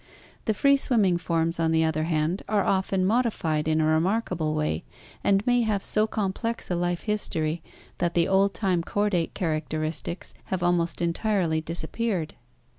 [0.45, 4.83] The free swimming forms, on the other hand, are often modified in a remarkable way
[5.23, 7.61] and may have so complex a life history
[7.99, 12.33] that the old time chordate characteristics have almost entirely disappeared.